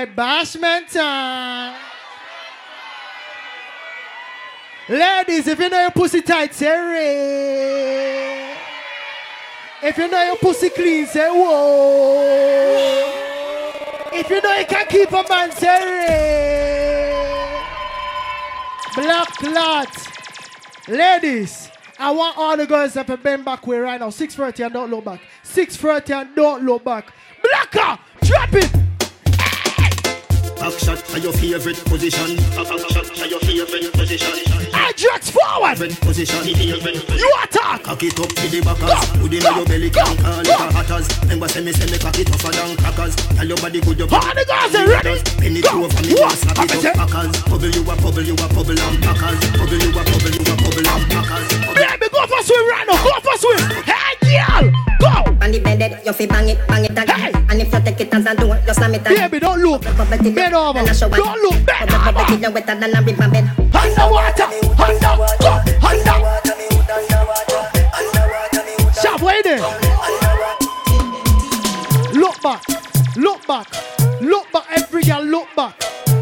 [0.00, 1.78] Hey, bashment time.
[4.88, 8.56] Ladies, if you know your pussy tight, say ray.
[9.82, 12.22] If you know your pussy clean, say whoa.
[14.14, 17.62] If you know you can keep a man, say ray.
[18.94, 19.94] Black clot.
[20.88, 24.08] Ladies, I want all the girls that have been back way right now.
[24.08, 25.20] 6.30 and don't look back.
[25.44, 27.12] 6.30 and don't look back.
[27.42, 28.89] Blacker, drop it.
[30.60, 32.36] Back shot for your favorite position.
[32.52, 34.36] Back shot for your favorite position.
[34.76, 35.78] Ajax forward.
[35.78, 36.46] Favorite position.
[36.46, 37.82] You attack.
[37.84, 38.92] Cock it up to the backers.
[39.20, 41.08] Put in your belly, can call it a hatters.
[41.24, 43.16] Remember, say me, say me, cock it tougher than crackers.
[43.16, 45.16] Tell your body good, your All the girls are ready.
[45.40, 45.84] Penny Go.
[45.84, 46.28] over me, What?
[46.36, 46.84] just snap it What?
[46.84, 47.42] up, packers.
[47.48, 49.40] Bubble you a bubble, you a bubble and packers.
[49.56, 51.48] Bubble you a bubble, you a bubble and packers.
[51.72, 52.98] Baby, go for swim right now.
[53.00, 53.64] Go for swim.
[53.88, 54.66] Hey, girl.
[55.00, 55.12] Go.
[55.40, 57.16] On the bed, you fi bang it, bang it again.
[57.16, 57.32] Hey.
[57.48, 59.30] And if you take it as a do, you slam it again.
[59.30, 59.80] Baby, don't look.
[60.50, 61.16] Bend over.
[61.16, 61.64] Don't look.
[61.64, 62.34] Bend Bubble over.
[62.34, 63.50] it, you wetter than a river bed.
[63.72, 64.50] Underwater.
[64.82, 65.14] Under.
[65.38, 65.52] Go.
[65.86, 66.16] Under.
[69.00, 69.60] Sharp, wait there.
[72.14, 72.62] Look back.
[73.16, 73.68] Look back.
[74.20, 74.66] Look back.
[74.70, 75.76] Every girl, look back.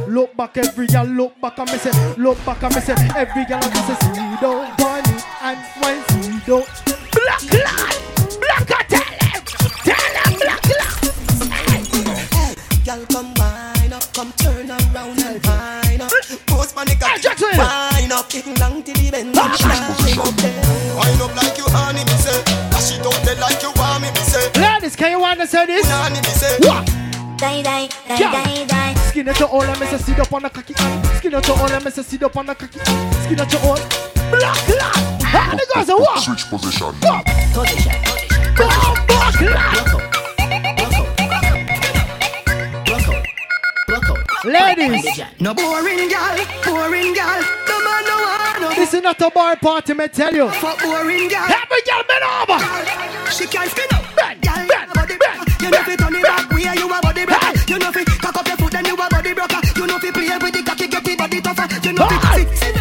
[0.06, 3.45] Look back, every girl, look back, and me say, look back, and me say, every
[3.45, 6.97] girl, and me say, see don't bunny, and when see don't.
[25.39, 25.86] Can you understand this?
[25.91, 26.58] Honey, me say.
[26.69, 26.86] What?
[27.39, 28.33] Die, die, die, Yeah.
[28.33, 28.94] die, die.
[29.08, 30.75] Skin at your all, and me say, sit up on the cocky.
[31.19, 32.80] Skin at your all, and me say, sit up on the cocky.
[32.80, 33.78] Skin at your all.
[34.30, 35.22] Black lad.
[35.22, 36.19] How the girls are what?
[36.22, 36.95] Switch position.
[37.00, 37.20] Go.
[37.55, 37.92] Position,
[38.56, 38.69] Go,
[39.06, 40.08] black lad.
[44.45, 47.42] Ladies, No boring girl, boring girl.
[47.69, 50.48] No man no one no this is not a bar party, me tell you.
[50.50, 51.47] fuck boring girl.
[51.48, 52.58] Every girl bend over.
[53.30, 54.05] She can't spin up.
[54.17, 54.67] Bend, Girl,
[55.88, 57.52] fi turn it back, where you a body broker.
[57.66, 59.60] You know fi cock up your foot, then you a body broker.
[59.76, 61.66] You know fi play with the cocky, get the body tougher.
[61.82, 62.77] You know fi sit,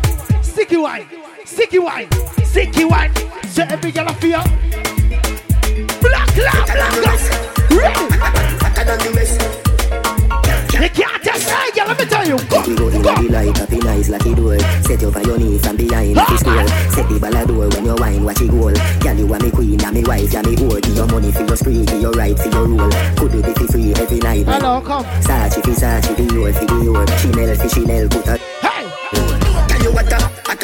[0.00, 1.06] wine, sticky wine,
[1.44, 2.08] sticky wine,
[2.44, 3.12] sticky wine.
[3.48, 4.42] So every girl I feel.
[6.00, 7.20] Black, black, black, black.
[7.70, 8.00] Ready?
[10.82, 11.86] You can't test me, girl.
[11.88, 12.38] Let me tell you.
[12.48, 13.14] Go, We go in go.
[13.14, 14.58] the light, up in eyes like it door.
[14.82, 16.66] Set you for your knee from behind Ah, the store.
[16.90, 18.72] Set the ball a door when you wine, watch it goal.
[19.00, 20.80] Girl, you are me queen, and me wife, and me whore.
[20.82, 22.90] Give your money for your spree, give your right for your rule.
[23.16, 24.46] Could do be for free every night.
[24.46, 25.04] Hello, come.
[25.22, 27.06] Sachi Sachi, the your fi the your.
[27.18, 28.38] Chanel fi Chanel, put a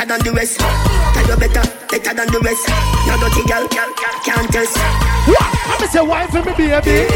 [0.09, 0.59] than the rest.
[0.59, 2.69] Tell you better, better than the rest.
[3.07, 4.77] No dirty girl, girl, girl, can't test.
[5.29, 5.45] what?
[5.69, 7.07] I'm say wine for me, baby.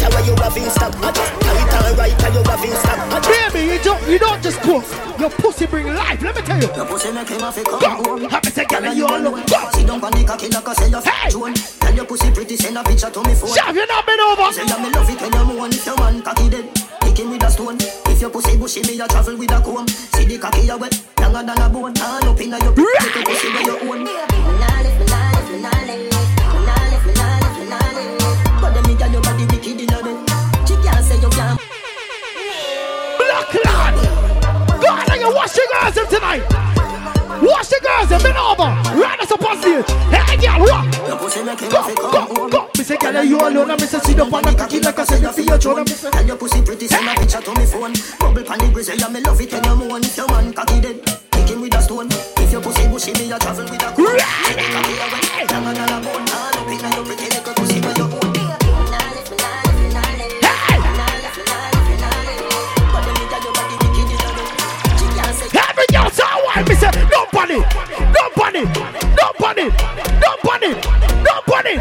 [0.00, 1.41] Tell you have in stock.
[4.12, 4.84] You don't, just cook.
[5.18, 6.20] Your pussy bring life.
[6.20, 6.68] Let me tell you.
[6.76, 7.88] Your pussy make him a fi come Go.
[8.04, 8.28] home.
[8.28, 9.40] Happy say, girl, Girl, you all alone.
[9.40, 9.46] look.
[9.48, 9.70] Go.
[9.72, 11.32] Sit down on the cocky like I say you Hey.
[11.32, 13.50] fat Tell your pussy pretty, send a picture to me phone.
[13.50, 14.52] Shav, you not been over.
[14.52, 16.68] Say that me love it when you moan if your man cocky dead.
[17.00, 17.78] Kick him with a stone.
[18.12, 19.88] If your pussy bushy, me a travel with a comb.
[19.88, 21.94] See the cocky a wet, younger than a bone.
[22.02, 23.00] All up inna your Right.
[23.00, 25.12] take your pussy where you own.
[28.60, 29.21] But them nigga your body
[35.22, 36.42] you wash your girls them tonight.
[37.42, 38.70] Wash the girls them been over.
[38.98, 39.86] Right us up on stage.
[40.10, 40.82] Hey, girl, what?
[41.06, 42.70] Your pussy make him Go, go, go.
[42.78, 43.68] Me say, girl, you alone.
[43.78, 45.78] Me say, sit up on the cocky like I said, you feel your throne.
[45.78, 47.94] And Tell your pussy pretty, send a picture to me phone.
[48.18, 50.02] Bubble pan the grizzly, me love it when you moan.
[50.02, 50.98] If your man cocky dead,
[51.30, 52.08] kick him with a stone.
[52.42, 54.06] If your pussy bushy, me a travel with a comb.
[54.06, 54.54] Right.
[54.58, 56.26] The cocky a wet, younger than a bone.
[56.30, 58.11] All up inna your pretty little pussy where you
[66.64, 66.68] say.
[66.68, 67.64] Me say, no panic,
[68.12, 68.68] no panic,
[69.16, 69.72] no panic,
[70.20, 70.84] no panic,
[71.22, 71.78] no panic,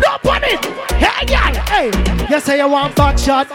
[0.00, 0.64] no panic.
[0.92, 1.90] Hey, girl, hey.
[2.30, 3.48] You say you want back shot.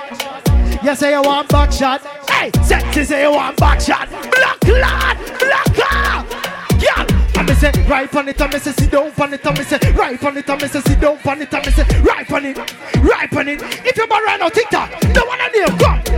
[0.84, 2.02] You say you want back shot.
[2.30, 4.10] Hey, sexy say you want back shot.
[4.10, 6.26] Black lad, black car.
[6.80, 7.06] Girl,
[7.38, 9.64] and me say right on it, and me say sit down on it, and me
[9.64, 12.32] say right on it, and me say sit down on it, and me say right
[12.32, 12.58] on it,
[13.02, 13.62] right on it.
[13.86, 16.09] If you're right now, TikTok, no one on name, come.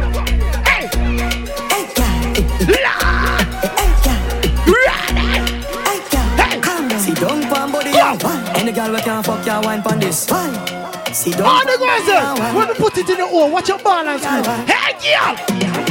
[9.02, 10.30] Can't fuck your wine pon this.
[10.30, 10.82] Why?
[11.14, 13.78] See don't All the girls there, when you put it in the hole, watch your
[13.80, 14.24] balance.
[14.24, 14.44] Girl.
[14.64, 15.36] Hey, girl!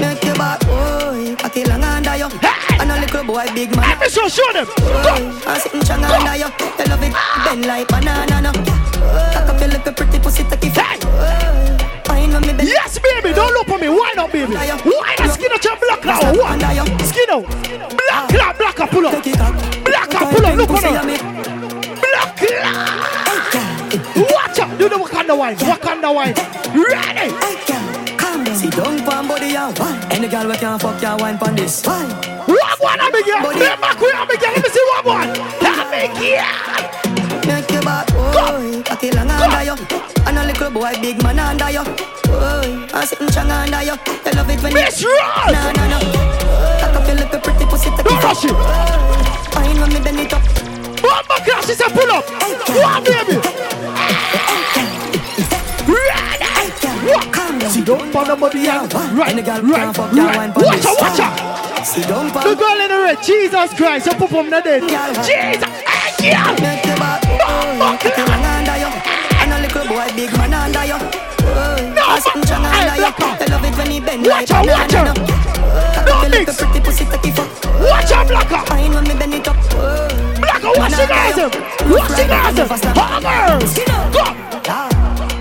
[0.01, 1.37] Make your back, boy.
[1.37, 2.29] Cocky long under you.
[2.41, 2.81] Hey!
[2.81, 3.85] And a little boy, big man.
[3.85, 4.65] Let me show, show them.
[4.65, 6.49] Boy, I'm sitting strong under you.
[6.49, 7.45] You love it, ah!
[7.45, 8.53] bend like banana, no.
[9.33, 10.97] Cock up your little pretty pussy, take it Hey!
[12.05, 12.69] Fine when me bend.
[12.69, 13.91] Yes, baby, don't look for me.
[13.91, 14.55] Why not, baby?
[14.57, 16.35] Why not skin out your black out?
[16.35, 17.07] What?
[17.07, 17.45] Skin out.
[18.33, 19.13] Black black out, pull up.
[19.23, 19.55] Take it up.
[19.85, 20.57] Black pull up.
[20.57, 21.20] Look on her.
[22.61, 24.79] Watch out.
[24.79, 25.57] Do the Wakanda wine.
[25.57, 26.35] Wakanda wine.
[26.77, 27.33] Ready?
[27.33, 28.47] I can calm.
[28.55, 30.01] See, don't pan body and wine.
[30.11, 31.85] Any girl we can fuck your wine pon this.
[31.87, 32.09] Wine.
[32.47, 33.43] One one, I'm again.
[33.43, 34.53] Let me quit, I'm again.
[34.55, 35.31] Let me see one one.
[35.61, 36.45] I'm again.
[37.47, 38.83] Make your back, oh, boy.
[38.83, 39.77] Cocky long under you.
[40.27, 41.85] And a little boy, big man under you.
[42.29, 43.97] Boy, I'm sitting strong under you.
[44.37, 44.79] Love it when you.
[44.79, 45.53] Miss Ross.
[45.53, 45.99] No, no, no.
[46.81, 48.53] Cock up your little pretty pussy, Don't rush it.
[49.91, 50.60] Me bend it up.
[51.11, 52.23] One more class, she said pull up.
[52.71, 53.35] One baby.
[55.91, 56.47] Ready?
[56.47, 57.71] I can calm down.
[57.71, 58.63] See, don't pan the body.
[58.67, 60.55] Right, right, can fuck your right.
[60.55, 61.61] Watch out, watch out.
[61.83, 64.87] See, don't The girl in the red, Jesus Christ, you put from the dead.
[64.87, 66.55] Jesus, hey, girl.
[66.63, 67.41] Make your back, boy.
[67.99, 68.91] Cocky long under you.
[69.43, 70.99] And a little boy, big man under you.
[71.91, 73.51] No, I'm sitting strong hey, under you.
[73.51, 75.17] Love it when he bend Watch out, watch out.
[76.07, 76.47] No mix.
[76.47, 77.51] little pretty pussy, take it fuck.
[77.81, 78.63] Watch out, Blacker.
[78.67, 80.20] Fine when me bend it up.
[80.63, 80.73] Boy.
[80.75, 81.37] Blacker, watch the guys.
[81.91, 82.57] Watch the guys.
[82.97, 83.75] Hammers.
[84.13, 84.25] Go.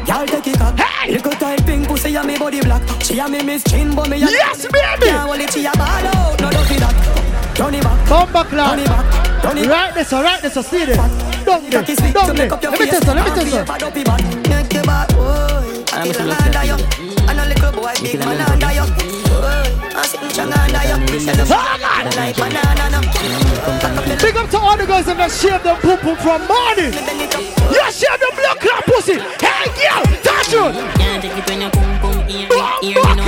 [0.08, 0.80] Y'all take it up.
[0.80, 1.12] Hey!
[1.14, 2.82] Little tight pink pussy and me body black.
[3.04, 5.06] She a me miss chin, but me a Yes, baby.
[5.06, 6.40] Can't hold it, she a ball out.
[6.42, 7.56] No, don't feel that.
[7.56, 8.10] Turn it back.
[8.10, 8.80] Bumper Turn clap.
[8.80, 9.42] it back.
[9.44, 9.70] Turn it back.
[9.70, 10.98] Right this, right this, see this.
[10.98, 12.38] Don't Cocky don't to this.
[12.38, 13.00] make up your Let me face.
[13.00, 13.64] test her, let me And test her.
[13.66, 14.50] behave dopey bad.
[14.50, 15.84] Make your back, boy.
[15.86, 16.76] Cocky long under you.
[16.76, 18.86] And a lion, I'm a little boy, big man under you.
[19.30, 20.98] Boy, I'm sitting strong under you.
[21.20, 22.16] You look Hammers.
[22.16, 23.49] like banana, no.
[24.22, 26.92] Big up to all the girls that that shave them poo poo from morning.
[27.70, 29.18] You shave them blood clot pussy.
[29.40, 30.66] Hey, girl, touch you.
[30.98, 33.26] Can't take it when you boom boom eerie, Boom, eerie no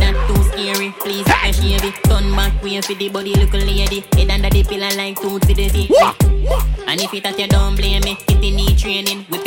[0.00, 0.88] That too scary.
[1.00, 1.52] Please Hey.
[1.52, 1.94] shave it.
[2.04, 4.04] Turn back way for the body look lady.
[4.16, 5.92] Head under the pillar like tooth for the teeth.
[6.86, 9.24] And if it at you don't blame me, it in need training.
[9.30, 9.43] Whip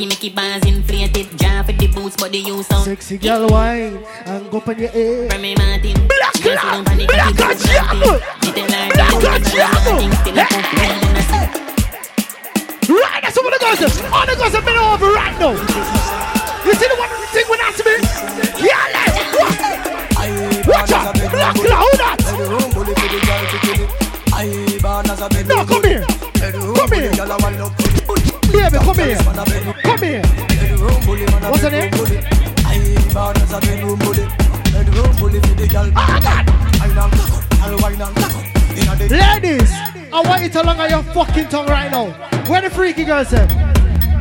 [0.00, 1.38] cocky, make it bars inflated.
[1.38, 2.84] Jar for the boots, but the use sound.
[2.84, 5.30] Sexy girl wine and go your head.
[5.32, 5.94] From me Martin.
[6.08, 8.00] Black Just clap, don't panic, black cocky, and do something.
[8.00, 8.20] jungle.
[8.40, 9.98] Me tell her, Black you and know, jungle.
[9.98, 11.46] things still a pop, well, and I see.
[12.90, 13.80] Right, that's what the girls.
[14.12, 15.52] All the girls are been over right now.
[16.64, 17.94] You see the one thing when that's me?
[18.64, 19.18] Yeah, let's?
[20.66, 22.18] Watch out, black cloud, who that?
[25.48, 26.04] No, come here.
[26.40, 27.10] Come here.
[28.52, 29.79] Baby, come here.
[31.50, 31.90] What's her name?
[39.10, 39.72] Ladies,
[40.12, 42.12] I want you to longer your fucking tongue right now.
[42.48, 43.50] Where the freaky girls at?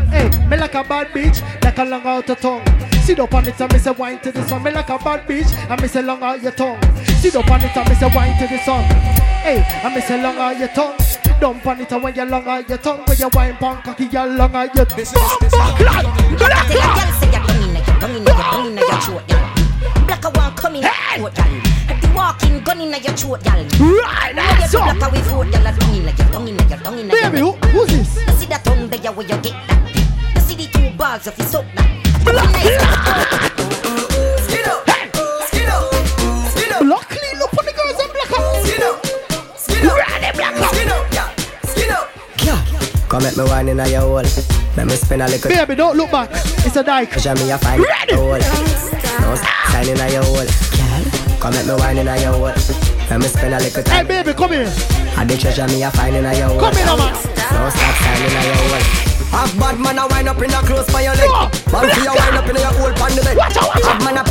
[0.09, 2.65] Hey, me like a bad bitch, like a long out the tongue.
[3.03, 4.63] Sit up on it and me say wine to the sun.
[4.63, 6.81] Me like a bad bitch, and me say long out your tongue.
[7.19, 8.83] Sit up on it and me say wine to the sun.
[9.43, 10.97] Hey, and me say long out your tongue.
[11.39, 14.03] Dump on it and when you long out your tongue, when you wine punk cocky,
[14.05, 15.05] you long out your tongue.
[15.13, 16.03] Bumper clap, black
[16.37, 16.95] Tell a clap.
[16.99, 20.05] girl say you're tongue inna your tongue inna your tongue inna your throat, girl.
[20.05, 21.19] Black a one come in Hey!
[21.21, 21.99] your throat, girl.
[22.01, 23.53] The walking gun inna your throat, girl.
[23.55, 24.97] Right, Now you that's do up.
[24.97, 25.67] black a we vote, girl.
[25.67, 27.65] A tongue inna your tongue inna your tongue inna your Baby, who, neck.
[27.71, 28.15] who's this?
[28.27, 30.35] You see that tongue there where you get that?
[30.35, 31.87] You see the two balls of you suck that?
[32.25, 33.58] Black
[43.09, 44.21] Come at me wine in your hole.
[44.77, 46.29] Let me spin a little Baby, don't look back.
[46.61, 47.09] It's a dyke.
[47.09, 48.13] treasure me a find Ready?
[48.13, 48.37] your hole.
[48.37, 49.35] No
[49.73, 50.45] sign in your hole.
[51.41, 52.53] Come at me wine in your hole.
[53.09, 54.69] Let me spin a little Hey, baby, come here.
[55.17, 56.59] I the treasure me a find in your hole.
[56.59, 57.13] Come here, man.
[57.17, 59.09] No stop sign in your hole.
[59.29, 61.29] Half bad man a wind up in a close by your leg.
[61.29, 63.37] Man for your wind up in your hole pan the bed.
[63.37, 64.01] Watch out, watch out.
[64.01, 64.28] Half man a pose up like a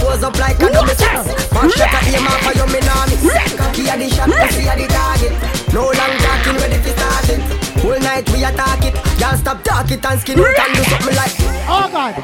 [9.91, 11.33] it and skin out and do something like.
[11.69, 12.15] Oh, God.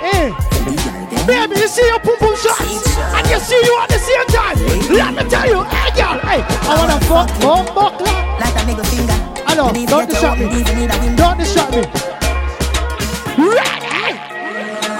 [0.00, 0.32] Hey.
[1.26, 4.56] Baby, you see your pum pum shots, and you see you at the same time.
[4.90, 8.40] Let me tell you, hey, girl, hey, I wanna fuck, fuck, fuck, clap.
[8.40, 9.12] Like a middle finger.
[9.46, 10.46] I know, Believe don't get distract me.
[10.46, 11.22] own, even need a window.
[11.22, 11.82] Don't distract me.
[13.36, 14.16] Ready?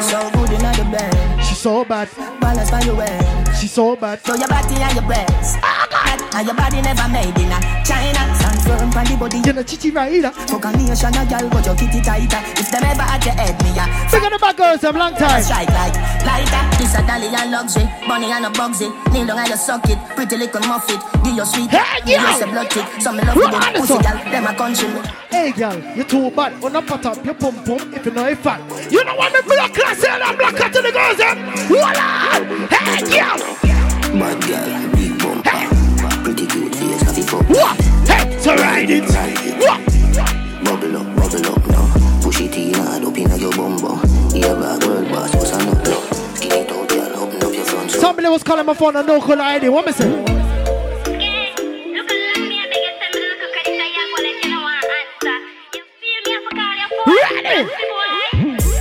[0.05, 1.43] So good in the bed.
[1.43, 2.09] She's so bad.
[2.41, 3.19] Balance by your way.
[3.59, 4.21] She's so bad.
[4.25, 5.57] So your body and your breasts.
[5.63, 8.20] Oh, and your body never made in a China.
[8.71, 9.39] San firm on the body.
[9.45, 10.31] You know, chichi right here.
[10.31, 12.41] Fuck a nation, a girl, but your kitty tighter.
[12.61, 15.15] If them ever at your head, me a Big on the back girls, them long
[15.15, 15.43] time.
[15.43, 15.95] strike like
[16.27, 16.63] lighter.
[16.79, 18.89] This a dolly and luxury, money and a bugsy.
[19.13, 21.01] Kneel down and you suck it, pretty little muffet.
[21.25, 22.31] Give your sweet, Hey, give yo!
[22.31, 22.87] you a blood tick.
[23.01, 24.03] Some me love Right with on them the pussy top.
[24.03, 24.89] girl, them a country.
[25.31, 26.53] Hey girl, you too bad.
[26.65, 28.61] On the pot up your pum pum if you know it fat.
[28.91, 31.37] You know what me block class and I'm block out to the girls them.
[31.69, 32.69] Voila!
[32.71, 33.39] Hey girl!
[34.19, 35.00] Bad girl,
[38.81, 39.59] Hey, so ride it.
[39.59, 40.65] What?
[40.65, 42.21] Bubble up, bubble up now.
[42.23, 44.01] Push it in hard up inna your bum bum.
[44.33, 46.01] Yeah, bad world boss, what's on up now?
[46.35, 47.91] Skin it out, girl, open up your front.
[47.91, 49.69] Somebody was calling my phone and no call ID.
[49.69, 50.09] What me say?
[57.07, 57.69] Ready?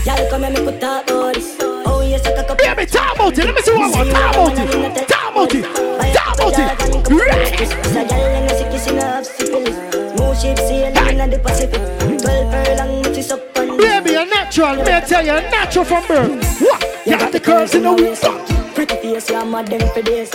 [0.05, 1.57] Y'all come and me put up all this.
[1.61, 2.57] Oh, yes, I cock up.
[2.57, 3.43] Baby, talk about it.
[3.43, 4.05] Let me see one more.
[4.05, 4.88] Talk about it.
[14.79, 14.99] You're.
[14.99, 16.61] May tell you, natural from birth.
[16.61, 16.85] What?
[17.05, 18.19] You got the curves in the week.
[18.75, 20.31] Pretty face, yeah, mad them for days.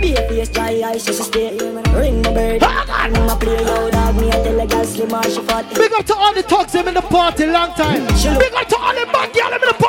[0.00, 1.56] Be a face, dry eyes, she stay.
[1.58, 2.62] Ring my bird.
[2.62, 4.16] I'm a play, yo, dog.
[4.16, 5.74] Me, I tell a gal slim she fat.
[5.74, 8.06] Big up to all the thugs them in the party long time.
[8.06, 9.87] Big up to all the bad girl them in the party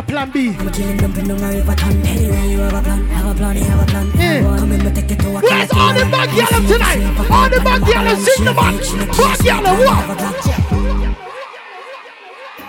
[0.00, 0.56] a plan B.
[0.58, 2.06] I'm killing them for no river ton.
[2.06, 3.04] Anyway, you have a plan.
[3.08, 4.06] Have a plan, have a plan.
[4.16, 4.56] Yeah.
[4.58, 7.00] Come in, take it to a Where's all the bad girl them tonight?
[7.30, 8.74] All the bad girl them sing the man.
[9.20, 10.04] Bad girl them what?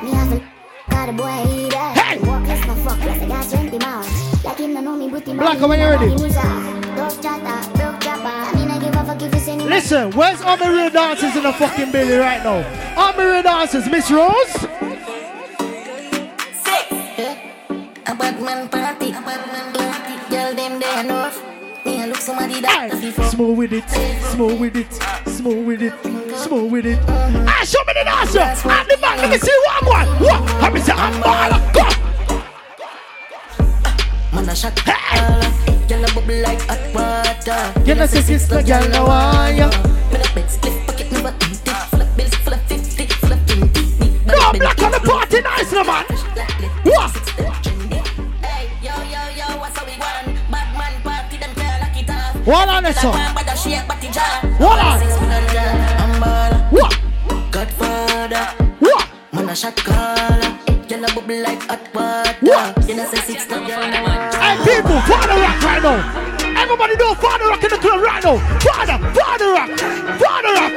[0.03, 0.41] Me have
[0.89, 1.73] got a boy eat.
[1.73, 2.17] Hey!
[2.19, 4.43] Walk less my fuck less I got 20 miles.
[4.43, 6.09] Like him no know me booty Black, when you ready?
[6.09, 8.27] Dove chatter, broke chopper.
[8.27, 9.69] I mean I give a fuck if you send him.
[9.69, 12.59] Listen, where's all the real dancers in the fucking building right now?
[12.97, 14.90] All the real dancers, Miss Rose.
[22.51, 23.89] Me a look somebody Hey, that fi smooth with it,
[24.31, 24.93] smooth with it,
[25.29, 25.93] smooth with it,
[26.35, 26.99] smooth with it.
[27.07, 28.39] Ah, show me the dancer.
[28.39, 30.05] At the back, let me see one more.
[30.19, 30.61] What?
[30.61, 31.83] Let me see I'm all go.
[34.33, 35.51] Man a shot caller.
[35.87, 37.87] Girl a bubble like hot water.
[37.87, 39.67] You know, say sister, girl, now I ya.
[40.11, 41.71] Me the bed split pocket never empty.
[41.91, 43.83] Full of bills, full of fifty, full of twenty.
[44.25, 46.05] No, black on the party, nice, no man.
[46.83, 47.20] What?
[53.61, 54.41] Shake, but the jar.
[54.57, 54.99] What on?
[54.99, 55.67] Six foot under,
[56.75, 56.91] What?
[57.51, 58.45] Godfather.
[58.79, 59.07] What?
[59.31, 60.51] Man a shot caller.
[60.89, 62.35] Girl a bubble like hot water.
[62.41, 62.89] What?
[62.89, 63.81] You know say six no girl.
[64.43, 65.99] Hey, people, father rock right now.
[66.61, 68.37] Everybody know father rock in the club right now.
[68.59, 69.69] Father, father rock,
[70.21, 70.73] father rock.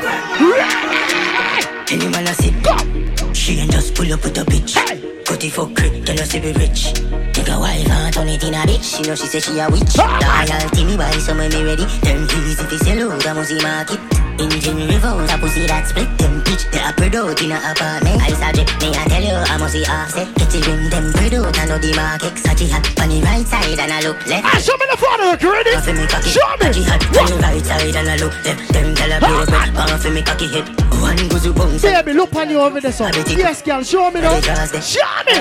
[1.90, 3.32] Any man a sit Go.
[3.32, 4.74] She ain't just pull up with a bitch.
[4.88, 5.14] Hey.
[5.24, 6.92] Cut it for crit, us to be rich.
[7.32, 8.98] Take a wife and turn it in a bitch.
[8.98, 9.96] You know she say she a witch.
[9.96, 11.84] Loyalty me buy some when me ready.
[12.00, 14.00] Them keys if it's sell out, I must see market.
[14.40, 16.64] Engine revolve, a pussy that split them pitch.
[16.72, 18.20] They are spread out in a apartment.
[18.20, 20.28] I suggest me I tell you, I must see offset.
[20.34, 22.34] Get it ring them spread out, I know the market.
[22.40, 24.44] Sachi hat on the right side and I look left.
[24.48, 25.72] Ah, show me the father you ready?
[25.76, 26.64] Bang for me cocky, Show me.
[26.72, 28.72] Sachi hat on the right side and I look left.
[28.72, 30.83] Them tell a bread, bang for me cocky head.
[31.14, 31.82] One goes to bounce.
[31.82, 33.12] Baby, look on you over there, son.
[33.14, 34.40] Yes, girl, show me now.
[34.40, 35.32] Show me.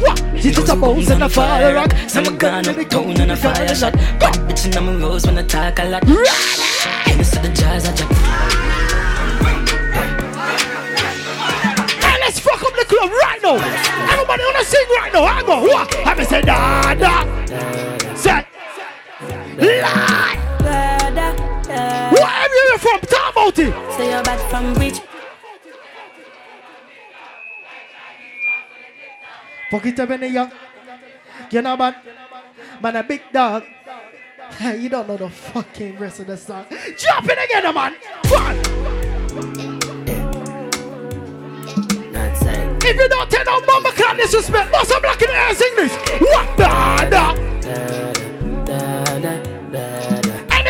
[0.00, 0.22] What?
[0.40, 1.92] She just a bounce and a father rock.
[2.06, 3.94] Some gun up tone and a fire shot.
[4.20, 6.06] Bad bitch in my rose when I talk a lot.
[6.06, 8.12] Give me to the jazz, I just
[12.00, 13.56] Hey, let's fuck up the club right now.
[14.12, 15.24] Everybody wanna sing right now.
[15.24, 16.06] I go, what?
[16.06, 17.24] I me say, da, da.
[18.14, 18.46] Say,
[19.58, 20.44] lie.
[22.12, 23.92] Wherever you're from, talk about it.
[23.96, 25.00] Say you're bad from which?
[29.70, 30.50] Fuck it up in the young.
[31.50, 31.94] You know, man.
[32.80, 33.64] Man, a big dog.
[34.58, 36.66] Hey, you don't know the fucking rest of the song.
[36.96, 37.94] Jump it again, eh, man.
[38.28, 38.58] One.
[42.80, 45.76] If you don't tell no mama can't disrespect, what's up black in the air sing
[45.76, 45.94] this?
[46.22, 48.07] What da da?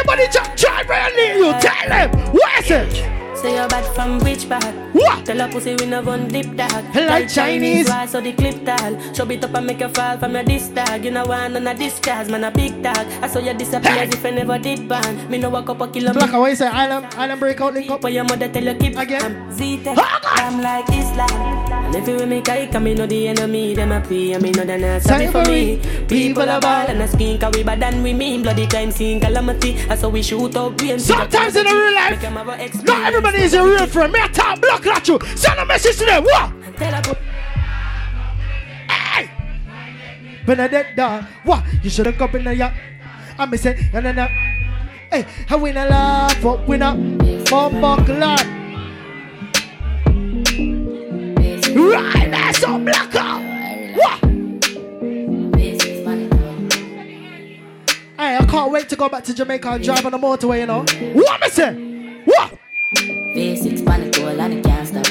[0.09, 1.53] Anybody just try to leave you?
[1.61, 2.33] Tell them.
[2.33, 3.37] What is it?
[3.37, 4.65] Say you're bad from which part?
[4.93, 5.25] What?
[5.27, 6.95] Tell a pussy we no gun dip dog.
[6.95, 7.89] Like Chinese.
[7.89, 8.99] Why so the clip tall?
[9.15, 11.05] Show it up and make you fall from your disc tag.
[11.05, 13.07] You know one on a disguise, man a big dog.
[13.23, 15.31] I saw you disappear as if I never did ban.
[15.31, 16.31] Me no know a couple kilometers.
[16.31, 16.67] Black, what you say?
[16.67, 18.01] Island, island breakout link up.
[18.01, 19.53] But your mother tell you keep Again.
[19.53, 19.97] Z-Tech,
[20.39, 21.31] I'm like Islam
[21.87, 24.51] And if you with me kike, me know the enemy Them a pray, and me
[24.53, 27.81] know they not sorry for me People are ball and a skin Cause we bad
[27.81, 31.65] than we mean Bloody crime scene calamity That's how we shoot out brains Sometimes in
[31.65, 34.13] the real life, not everybody is a real friend.
[34.13, 35.19] Me a talk block at you.
[35.37, 36.25] Send a message to them.
[36.25, 36.53] What?
[36.77, 37.17] Tell a
[38.91, 39.31] Hey!
[40.47, 41.25] Bernadette dog.
[41.45, 41.65] What?
[41.83, 42.73] You should have come in the
[43.39, 44.27] I'm no, no, no.
[45.11, 46.97] Hey, I win a lot, but win up.
[47.49, 48.58] Bumbo clock.
[51.75, 53.43] Right, that's on black up.
[53.97, 54.25] What?
[58.17, 60.67] Hey, I can't wait to go back to Jamaica and drive on the motorway, you
[60.67, 60.85] know.
[61.15, 61.75] What me say?
[62.25, 62.59] What?
[62.95, 65.07] V6 pan the goal and it can't stop.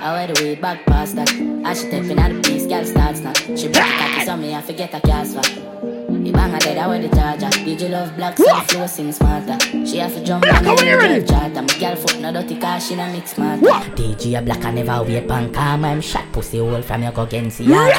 [0.00, 1.28] I wear the way back past that.
[1.28, 3.32] She stepping out the piece, girl starts now.
[3.34, 5.91] She break it cocky, so me I forget a cast back.
[6.32, 7.46] The bang dead, I wear the charger.
[7.48, 9.58] DJ love black, so the flow sing smarter.
[9.84, 11.60] She have to jump on you the charter.
[11.60, 13.66] My girl foot no dirty car, she no mix smarter.
[13.92, 15.84] DJ a black, I never wait pan calm.
[15.84, 17.92] I'm shot pussy hole from your go against the yard.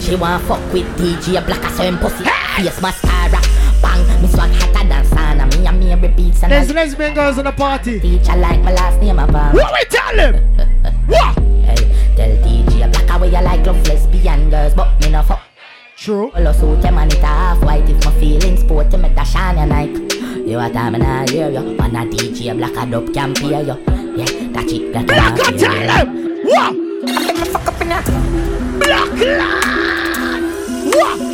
[0.00, 2.24] She want fuck with DJ a black, I saw him pussy.
[2.24, 3.40] Face mascara.
[3.80, 5.58] Bang, me swag hotter than sauna.
[5.78, 8.00] Me and me beats and There's lesbian girls in the party.
[8.00, 9.54] teacher like my last name a bomb.
[9.54, 10.34] What we tell them?
[11.06, 11.38] What?
[11.38, 11.76] Hey,
[12.16, 15.51] tell DJ a black away you like love lesbian girls, but me no fuck.
[16.02, 16.32] True.
[16.32, 19.66] Follow suit them and it half white if my feelings sporty me dash on your
[19.66, 20.18] Nike.
[20.50, 21.60] You a time and I hear you.
[21.76, 23.78] Man a DJ a black a dub can pay you.
[24.16, 26.42] Yeah, that it that Black and tell them.
[26.42, 26.74] What?
[27.52, 28.04] Fuck up in that.
[28.80, 30.42] Black lad.
[30.92, 31.31] What?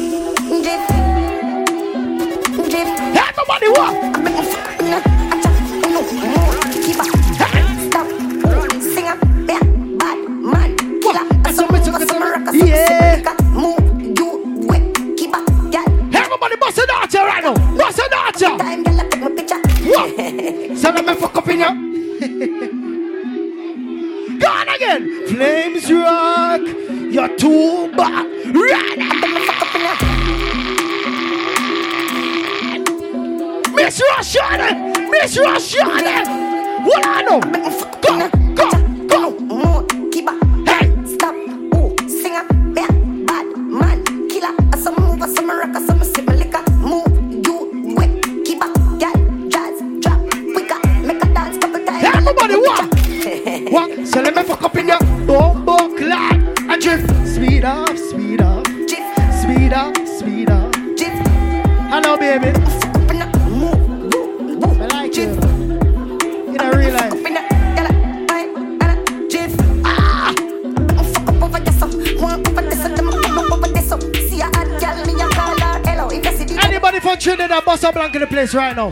[76.61, 78.91] Anybody from Trinidad, bust a blank in the place right now.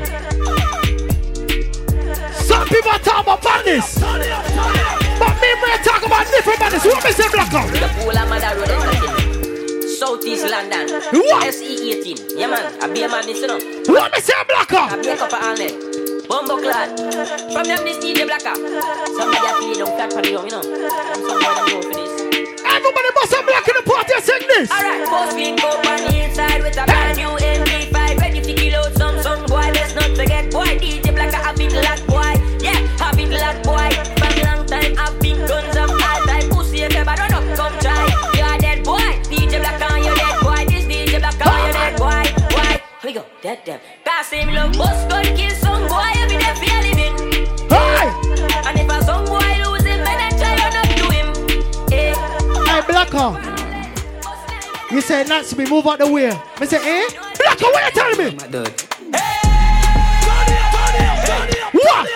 [2.35, 3.99] Some people are talking about badness.
[3.99, 6.85] But me, we talk about different badness.
[6.85, 7.71] What me say, black out?
[7.73, 9.85] The pool of mother road entertainment.
[9.99, 10.89] Southeast London.
[11.13, 11.45] What?
[11.55, 12.39] SE 18.
[12.39, 12.83] Yeah, man.
[12.83, 13.59] I be a man, you know.
[13.87, 15.03] What me say, black I out?
[15.03, 15.75] be a couple all night.
[16.29, 16.99] Bumbo clad.
[17.53, 18.55] From them, this DJ Blacka.
[19.17, 20.61] Somebody a play down flat for the young, you know.
[20.61, 22.06] And somebody go for this.
[22.77, 24.71] Everybody bust a black in the party and sing this.
[24.71, 28.77] Alright, post link up on the inside with a brand new MP5 Ready to kill
[28.77, 32.37] out some some boy, let's not forget boy DJ Blacka a big lad boy.
[32.61, 33.89] Yeah, a big lad boy.
[34.21, 37.79] From long time I've been guns of all time Pussy if ever run up, come
[37.81, 38.05] try.
[38.37, 40.61] You're dead boy, DJ Blacka you dead boy?
[40.69, 42.25] This DJ Blacka you dead boy?
[42.55, 42.83] Why?
[43.05, 46.13] We go, dead them Pass him love, bust gun, kill some boy.
[46.21, 47.66] Every day feel living
[52.97, 53.37] Blacker.
[54.91, 56.31] You say to me, move out the way.
[56.59, 57.07] Me say, eh?
[57.37, 58.31] Blacker, what you telling me?
[61.73, 62.09] What?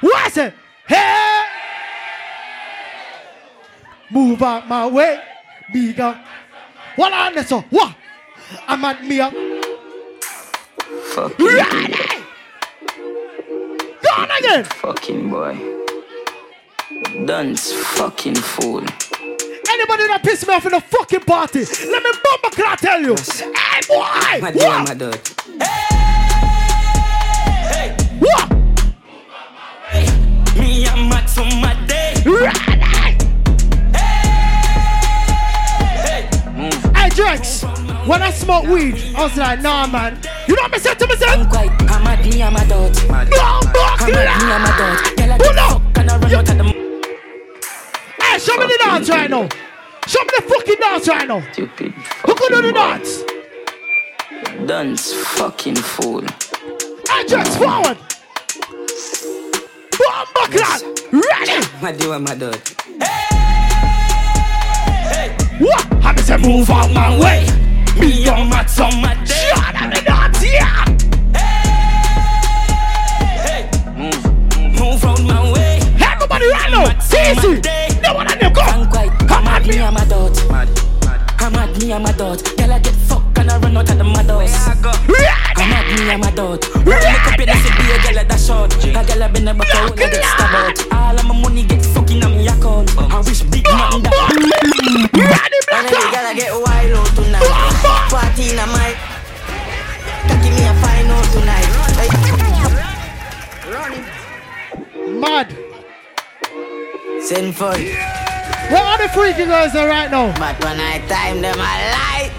[0.00, 0.52] What I say?
[0.88, 1.44] Hey!
[4.10, 5.20] Move out my way,
[5.72, 6.20] bigger.
[6.96, 7.50] What on this?
[7.50, 7.60] so?
[7.70, 7.94] What?
[8.66, 9.32] I'm at me up.
[11.14, 12.24] Fucking Ready!
[14.02, 14.64] Go on again.
[14.64, 15.81] fucking boy.
[17.00, 18.80] Dunce fucking fool.
[18.80, 23.00] Anybody that piss me off in the fucking party, let me bump a clock tell
[23.00, 23.14] you.
[23.16, 24.40] Hey boy!
[24.40, 24.88] My dear, What?
[24.88, 25.18] my dog.
[28.20, 28.50] What?
[30.58, 32.14] Me and Max on my day.
[32.26, 32.58] Ready!
[35.96, 36.28] Hey
[36.94, 37.62] Hey, Drex,
[38.06, 40.18] when I smoke weed, I was like, nah man.
[40.46, 41.38] You know what me say to myself?
[41.40, 42.92] I'm quite, I'm at me and my dog.
[43.08, 45.04] Bump a I'm at me and my clock!
[45.04, 45.16] dog.
[45.16, 45.82] Girl, Pull up!
[45.82, 46.81] fuck and I run out of the
[48.32, 49.46] Hey, show me the dance right now.
[50.06, 51.42] Show me the fucking dance right now.
[51.52, 51.92] stupid.
[51.92, 54.66] Who can do the boy.
[54.66, 55.12] dance?
[55.12, 56.22] Fucking fool.
[56.22, 57.98] Hey Drex, forward.
[60.34, 60.80] A clock!
[61.12, 61.66] Ready?
[61.82, 62.56] My dear, my dog.
[65.58, 65.92] What?
[66.02, 67.46] I say move out my way.
[68.00, 69.50] Me and Max on my day.
[69.54, 70.86] Shut up the dance, yeah.
[73.44, 73.68] Hey, hey.
[74.80, 75.80] Move round my way.
[76.00, 76.88] Everybody right now.
[77.30, 77.91] Easy.
[78.62, 78.70] Day.
[78.70, 79.32] No one on.
[79.32, 80.36] I'm mad, me I'm a dot.
[81.40, 82.42] I'm mad, me I'm a dot.
[82.56, 84.68] Girl I get fucked and I run out of the mad house.
[85.56, 86.64] I'm mad, me I'm a dot.
[86.74, 88.74] Roll me up in the city, a girl at that shot.
[88.84, 90.92] A girl I been a back, I wanna get stabbed out.
[90.92, 92.96] All of my money get fucking on me account.
[92.98, 94.14] I wish big man that.
[95.72, 97.50] And every girl I get wild out tonight.
[98.10, 98.96] Party in a mic.
[100.42, 101.70] Give me a fine out tonight.
[105.20, 105.48] Mad.
[107.22, 108.21] Sinful.
[108.72, 110.32] Where are the freaky girls are right now?
[110.38, 112.32] But when I time them, I lie.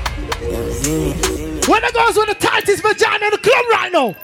[1.69, 4.15] Where the girls with the tightest vagina in the club right now?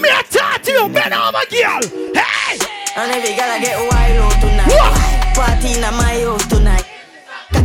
[0.00, 1.84] Me a talk to you, bend over, girl.
[2.16, 2.56] Hey!
[2.96, 5.34] And every girl I get wild out tonight.
[5.36, 6.86] Party in my house tonight.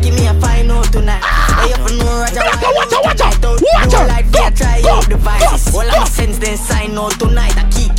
[0.03, 1.21] Give me a fine out tonight.
[1.23, 1.63] Ah!
[1.63, 2.43] Hey, up no Roger.
[2.43, 4.07] Watch out, watch out, watch Watch out.
[4.07, 5.71] Like Go, they try go, out devices.
[5.71, 5.97] go, All go.
[5.97, 7.55] I'm sense then sign out tonight.
[7.55, 7.98] I kiki weed,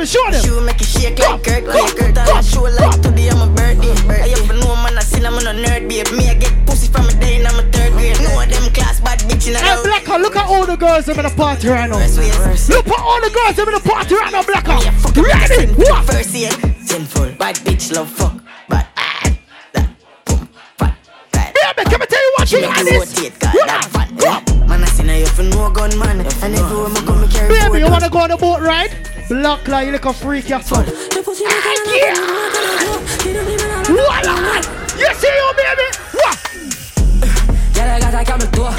[0.00, 0.40] Yes, show them.
[0.40, 3.52] She make it shake like Kirk, like Kurt, and I show like today I'm a
[3.52, 3.92] birthday.
[4.08, 6.08] I have no man, I seen I'm a nerd, babe.
[6.16, 8.16] Me I get pussy from a day, and I'm a third grade.
[8.16, 11.18] No them class bad bitch in a Hey, Blacker, look at all the girls that
[11.18, 11.98] in the party right now.
[12.00, 14.80] Look at all the girls that in the party right now, Blacker.
[15.20, 15.68] Ready?
[15.74, 16.06] What?
[16.06, 18.86] First year, sinful, bad bitch love fuck, bad.
[21.34, 23.20] Baby, can I tell you what She you like this?
[23.20, 24.66] rotate, God, that.
[24.66, 26.20] Man, I seen her, you for no gun, man.
[26.20, 29.09] And everywhere I come, me carry Baby, you wanna go on a boat ride?
[29.30, 30.84] Black like you look a freak yourself.
[30.86, 31.14] Voila!
[34.98, 35.86] You see you, baby?
[36.18, 36.34] What?
[37.72, 38.74] Girl, I got a camel toe.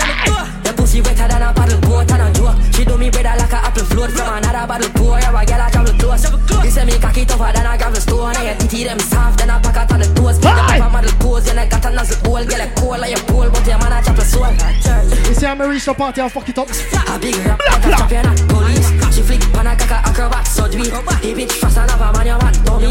[0.65, 2.59] Your pussy wetter than a paddle boat and a joke.
[2.75, 5.19] She do me better like a apple float from another bottle pour.
[5.19, 6.27] Yeah, a girl I travel close.
[6.65, 8.35] You say me cocky tougher than a gravel stone.
[8.35, 10.35] And your titty them soft than a pack of the toes.
[10.35, 11.47] Pick them up a model pose.
[11.55, 12.43] Like got a nozzle hole.
[12.43, 14.51] Girl, like cold like a pole, but your man a chop a soul.
[14.51, 16.67] You see, I'm gonna reach party and fuck it up.
[16.67, 19.00] A big rap like a champion police.
[19.11, 20.83] She flick pan a caca acrobat surgery.
[21.21, 22.87] He bitch fast and have a man you want dummy.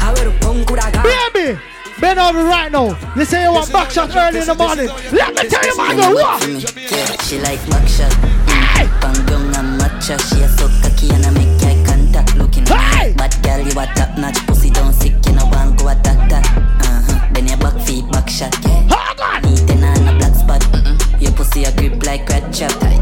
[0.00, 1.30] I wear a punk with a guy.
[1.32, 1.58] Baby!
[2.00, 2.96] Bend over right now.
[3.14, 4.88] You say you want back shot early in the morning.
[5.12, 6.48] Let me tell you, my girl, what?
[6.48, 8.10] Yeah, she like backshot.
[8.46, 9.00] Mm.
[9.00, 10.16] Bang down and matcha.
[10.28, 12.36] She a so cocky and I make eye contact.
[12.36, 13.12] Looking Hey.
[13.12, 14.38] bad girl, you a top notch.
[14.46, 16.46] Pussy don't sick, you know want go attack that.
[16.80, 17.28] Uh huh.
[17.34, 18.56] Then your back feet back shot.
[18.64, 19.40] Yeah.
[19.44, 20.62] Neat and on a black spot.
[20.72, 21.20] Mm-mm.
[21.20, 22.99] Your pussy a grip like red chop.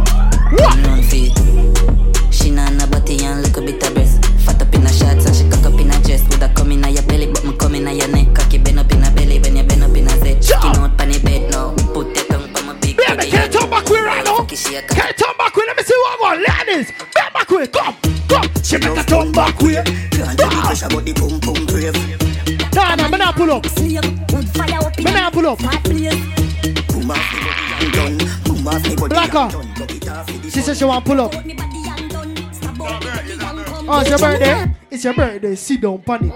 [16.79, 17.15] I want.
[17.15, 17.73] Bend back with.
[17.73, 17.97] Come,
[18.29, 18.63] come.
[18.63, 19.85] She make a turn back with.
[22.75, 23.65] Nah, nah, me not pull up.
[23.81, 23.95] Me
[25.05, 25.59] not pull up.
[29.09, 29.51] Blacker.
[30.51, 31.35] She said she want pull up.
[33.91, 34.71] Oh, it's your birthday.
[34.91, 35.55] It's your birthday.
[35.57, 36.33] Sit down, panic.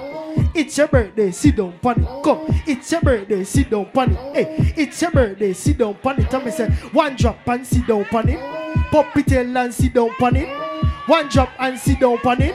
[0.54, 1.30] It's your birthday.
[1.30, 2.06] Sit down, panic.
[2.22, 2.44] Come.
[2.66, 3.44] It's your birthday.
[3.44, 4.18] Sit down, panic.
[4.34, 5.52] Hey, it's your birthday.
[5.54, 6.28] Sit down, panic.
[6.28, 8.38] Tell me say one drop and sit down, panic.
[8.90, 10.48] Pop it and sit down, panic.
[11.06, 12.54] One drop and sit down, panic.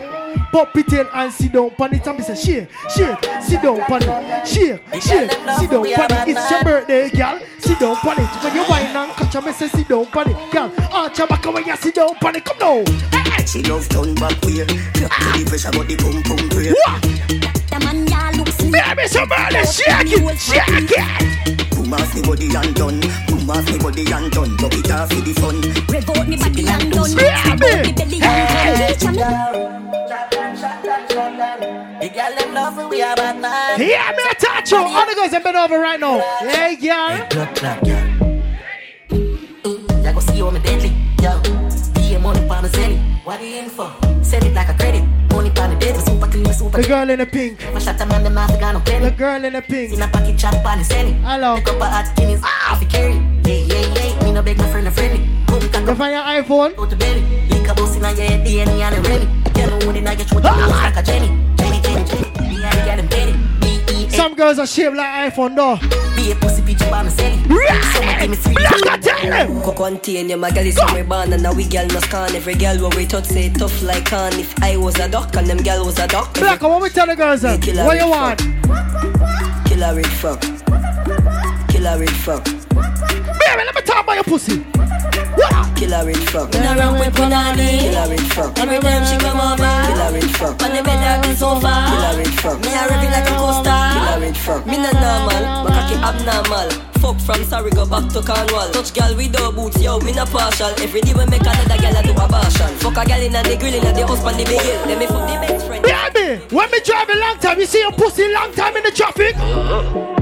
[0.52, 2.04] Pop it and sit down, panic.
[2.04, 4.46] Tell me say shake, shake, sit down, panic.
[4.46, 6.28] Shake, shake, sit down, panic.
[6.28, 7.40] It's your birthday, girl.
[7.60, 8.44] Sit down, panic.
[8.44, 10.38] When you wine and catch a me say sit down, panic.
[10.52, 12.46] Girl, arch your back when you sit down, panic.
[12.46, 12.84] Come now.
[13.48, 14.66] She love turn back way.
[14.66, 18.72] To the pressure, but the pum pum pray.
[18.72, 19.66] Baby, it's your birthday.
[19.66, 21.70] Shake it, shake it.
[21.72, 23.00] Boom off me body and done.
[23.28, 24.58] Boom off me body and done.
[24.58, 25.62] Lock it off for the fun.
[25.88, 27.16] Revolt me body and done.
[27.16, 28.96] Baby, hey.
[32.00, 33.80] The girl them love me, we are bad man.
[33.82, 34.78] Yeah, me a touch you.
[34.78, 36.20] All the girls have been over right now.
[36.40, 37.28] Hey, girl.
[37.30, 38.08] Blood clot, girl.
[40.04, 41.42] Ya go see how me deadly, yo.
[41.96, 43.26] Pay money for me zelly.
[43.26, 43.92] What you in for?
[44.22, 45.17] Send it like a credit.
[45.38, 47.62] Money for me bed, super clean, super The girl in the pink.
[47.72, 49.06] My shot a man, them not got no penny.
[49.06, 49.94] The girl in the pink.
[49.94, 51.14] In a pocket chop on the celly.
[51.22, 51.58] Hello.
[51.58, 53.14] Pick up a hot guineas, off the carry.
[53.46, 54.24] Yeah, yeah, yeah.
[54.24, 55.30] Me no beg my friend, a friendly.
[55.88, 56.76] You find your iPhone?
[56.76, 57.22] go to belly.
[57.50, 59.26] Lick a bus in a head, DNA and a remy.
[59.54, 61.28] Girl, no one in a your throat, you look like a Jenny.
[61.56, 62.58] Jenny, Jenny, Jenny.
[62.58, 63.34] Me and the them penny.
[63.62, 64.10] B-E-A.
[64.10, 65.78] Some girls are shaped like iPhone though.
[66.16, 67.44] Be a pussy bitch, on the celly.
[67.94, 69.07] So my me three.
[69.30, 69.62] Them.
[69.62, 72.78] Go contain your magali so we born and now we girl no scan Every girl
[72.82, 75.86] what we touch say tough like can If I was a duck and them girl
[75.86, 77.60] was a duck Black, what we tell the girls then?
[77.62, 77.66] Eh?
[77.66, 78.40] Killer What you want?
[79.68, 80.42] Kill a red fuck
[81.70, 84.64] Kill a red fuck Baby, let me talk about your pussy.
[85.78, 86.54] Killer rich fuck.
[86.56, 87.80] In a round with Punani.
[87.80, 88.58] Killer rich fuck.
[88.58, 89.74] Every time she come over.
[89.86, 90.58] Killer rich fuck.
[90.64, 91.74] On the bed or the sofa.
[91.94, 92.58] Killer rich fuck.
[92.66, 93.82] Me a revving like a coaster.
[93.94, 94.66] Killer rich fuck.
[94.66, 96.70] Me not normal, my cocky abnormal.
[96.98, 98.72] Fuck from sorry go back to Cornwall.
[98.74, 100.74] Touch girl with no boots, yo, me not partial.
[100.82, 102.74] Every day we make another girl a do a abortion.
[102.82, 104.82] Fuck a girl in a the grill in a the house on the big hill.
[104.90, 105.86] Let me fuck the best friend.
[105.86, 106.42] Yeah, me.
[106.50, 109.36] When me drive a long time, you see a pussy long time in the traffic.
[109.38, 110.17] Uh-huh.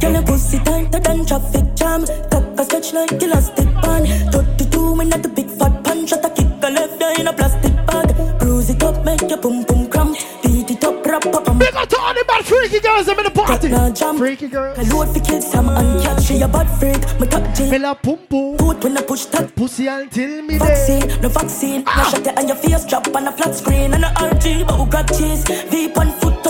[0.00, 2.04] Girl, your pussy tighter than traffic jam.
[2.30, 4.06] Cock a stretch like elastic band.
[4.32, 6.10] 32 when at the big fat punch.
[6.10, 8.38] Shot a kick a left eye in a plastic bag.
[8.38, 10.16] Bruise it up, make your pum pum cramp.
[10.42, 11.58] Beat it up, rap up, um.
[11.58, 13.68] Big up to all the bad freaky girls I'm in the party.
[13.68, 14.18] Now jam.
[14.18, 14.78] Freaky girls.
[14.78, 16.22] I load for kids, cat.
[16.22, 17.02] She a bad freak.
[17.20, 17.70] Me top G.
[17.70, 18.56] Me love pum pum.
[18.56, 21.84] Put when I push that Pussy until me vaccine, no vaccine.
[21.84, 23.94] No shot it on your face, drop on a flat screen.
[23.94, 25.44] And a RG, but who got cheese?
[25.70, 26.46] Veep on foot,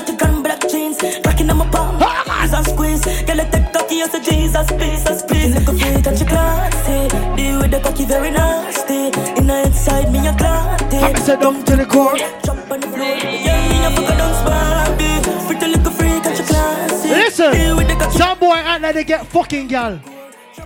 [4.02, 5.54] I take cocky, I say Jesus, Jesus, please.
[5.54, 7.08] Look a freak and she classy.
[7.36, 9.06] Deal with the cocky very nasty.
[9.38, 10.98] In the inside, me a glatty.
[10.98, 12.16] I said down to the core.
[12.44, 13.16] Jump on the floor.
[13.16, 15.46] Yeah, me a fuck a dance Barbie.
[15.46, 17.08] Pretty little freak and she classy.
[17.08, 18.18] Listen, with the cocky.
[18.18, 20.00] some boy act like they get fucking gal.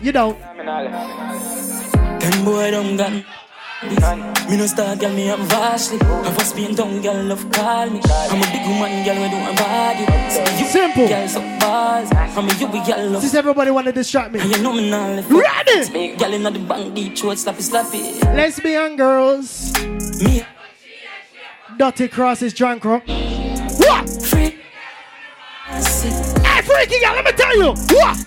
[0.00, 0.38] You don't.
[2.20, 3.24] Them boy don't gun.
[3.82, 5.96] Me no start, girl, me am vastly.
[6.06, 7.98] Have a spin down, girl, love call me.
[8.04, 10.04] I'm a big woman, girl, we do my body.
[10.30, 11.08] So you, Simple.
[11.08, 12.10] girl, so balls.
[12.12, 13.22] I'm a you, girl, love.
[13.22, 14.40] Since everybody wanna distract me.
[14.40, 15.22] And you know me now.
[15.30, 16.14] Ready?
[16.16, 18.22] Girl, inna the bank, deep throat, slappy, slappy.
[18.36, 19.72] Lesbian girls.
[20.22, 20.44] Me,
[21.78, 23.02] Dirty crosses drunk rock.
[23.06, 24.10] What?
[24.26, 24.58] free.
[25.70, 27.72] Hey, freaky girl, let me tell you.
[27.96, 28.26] What?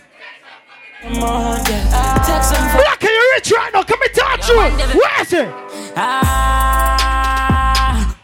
[1.04, 3.84] Black, are you rich right now?
[3.84, 4.56] Come and touch you.
[4.56, 5.50] Where's it?
[5.98, 8.16] Ah.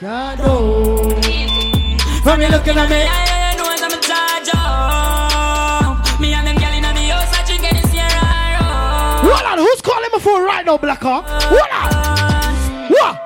[0.00, 1.10] God, no.
[2.22, 3.04] From you looking at me.
[3.04, 6.20] Yeah, know I'm a charge up.
[6.20, 9.20] Me and them girl inna the house, I drink Sierra.
[9.20, 11.26] Hold on, who's calling my phone right now, Black Hawk?
[11.28, 12.88] Hold on.
[12.90, 13.20] What?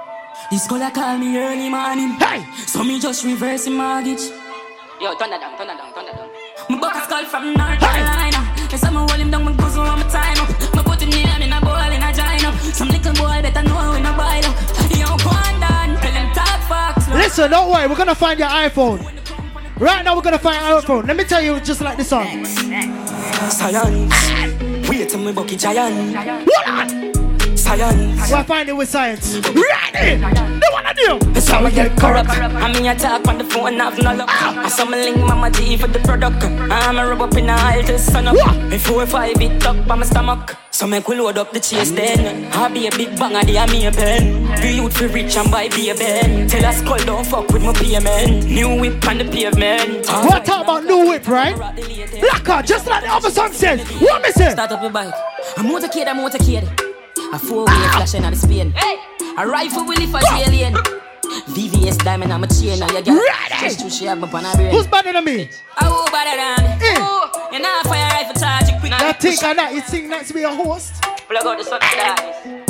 [0.51, 2.19] This girl a call me early morning.
[2.19, 2.45] Hey.
[2.67, 4.33] So me just reverse the mortgage.
[5.01, 6.24] Yo, turn that down, turn that down, turn that down.
[7.15, 8.41] My buck is called from North Carolina.
[8.71, 10.49] Yes, I'm hold him down, my guzzle on my time up.
[10.75, 13.63] My put him in, I'm in a bowl in a giant Some little boy better
[13.63, 14.57] know when I buy up.
[14.91, 17.07] Yo, go on down, tell him talk facts.
[17.09, 18.99] Listen, don't worry, we're gonna find your iPhone.
[19.79, 21.07] Right now, we're gonna find your iPhone.
[21.07, 22.45] Let me tell you, just like this song.
[22.45, 24.19] Science.
[24.89, 26.17] Wait till me bucky giant.
[26.17, 27.14] Hold on.
[27.65, 28.31] Science.
[28.31, 29.37] We'll find it with science.
[29.37, 30.21] Ready?
[30.21, 31.19] The one I do.
[31.33, 32.29] That's how we get corrupt.
[32.29, 34.29] I mean, I talk on the phone, have no luck.
[34.29, 36.45] I saw me link mama G for the product.
[36.45, 38.37] I'm a rub up in the aisle to sun up.
[38.69, 40.57] Me four five it up on my stomach.
[40.73, 42.53] So make we load up the chase then.
[42.53, 44.61] I be a big bang of the me a pen.
[44.61, 46.47] Be youth for rich and buy be a ben.
[46.47, 48.45] Tell us call don't fuck with my payment.
[48.45, 50.07] New whip on the pavement.
[50.07, 51.57] What talk about new whip, right?
[51.57, 53.81] Blacker, just like the other song says.
[54.03, 54.51] What me say?
[54.51, 55.15] Start up your bike.
[55.57, 56.84] I'm not I'm a motorcade.
[57.33, 58.75] A four wheel flashing on the Spain.
[59.39, 60.75] A rifle will if a alien.
[61.55, 62.87] VVS diamond, I'm a chain now.
[62.89, 63.61] You got Ready.
[63.61, 64.71] just to share up on a brain.
[64.71, 65.51] Who's better than me?
[65.81, 66.87] Oh, better than me.
[66.87, 66.97] Eh.
[67.01, 68.91] Oh, you know, fire rifle charge it quick.
[68.91, 71.03] That think and that, you think that's be a host?
[71.29, 72.64] Plug out the sun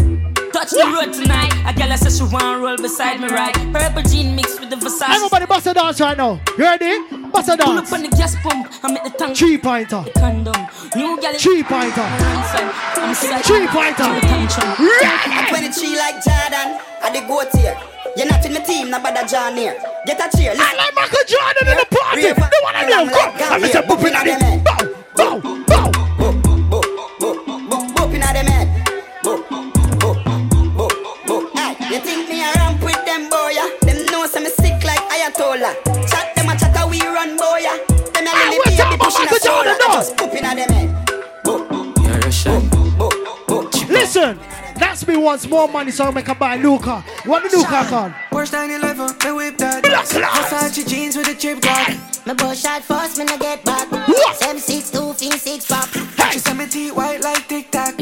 [0.65, 1.53] Touch the road tonight.
[1.69, 3.53] A girl says she want roll beside me right.
[3.71, 5.13] Purple jean mixed with the Versace.
[5.15, 6.41] Everybody bust a dance right now.
[6.57, 7.05] You ready?
[7.29, 7.93] Bust a Pull dance.
[7.93, 8.73] up on the gas pump.
[8.83, 9.37] I'm at the tank.
[9.37, 10.03] Three pointer.
[10.17, 10.55] Condom.
[10.97, 11.35] New girl.
[11.37, 12.01] Three pointer.
[12.01, 13.15] I'm.
[13.45, 14.09] Three pointer.
[14.09, 15.49] Ready?
[15.53, 17.77] 23 like Jordan, I the goat here.
[18.17, 19.77] You're not in the team, no bother John here.
[20.07, 22.23] Get a cheer, I like Michael Jordan in the party.
[22.25, 23.13] Real The one I fun, know.
[23.13, 23.37] Come.
[23.37, 25.41] like Let me say Gambia, boop in boop in the them Bow.
[25.41, 25.65] Bow.
[25.67, 26.04] Bow.
[31.95, 33.51] You think me a ramp with them boy?
[33.55, 33.67] ya?
[33.83, 35.75] Them know some sick like Ayatollah.
[36.11, 37.59] Chat them a chat a we run boy.
[37.63, 37.77] ya.
[38.15, 39.89] Them a Ah, lily we're baby pushing a Michael Jordan, solar.
[39.89, 39.95] no.
[39.95, 41.09] Just boop inna them head.
[41.45, 42.63] Boop, You're Russian.
[42.71, 43.89] boop, boop.
[43.89, 44.39] Listen,
[44.77, 47.03] that's me wants more money so I make a buy a new car.
[47.27, 48.13] What the new car called?
[48.31, 49.83] Porsche 911, me whip that.
[49.83, 50.51] Black class.
[50.53, 51.89] Versace jeans with a chip clock.
[52.27, 53.91] Me bush shot first, me no get back.
[53.91, 54.37] What?
[54.37, 55.89] Seven six two fin six pop.
[56.33, 57.95] She send me teeth white like Tic Tac.